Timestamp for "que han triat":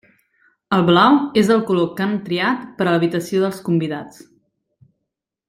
1.99-2.65